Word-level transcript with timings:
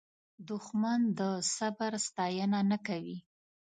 دښمن 0.49 0.99
د 1.19 1.21
صبر 1.55 1.91
ستاینه 2.05 2.59
نه 2.71 2.77
کوي 2.87 3.17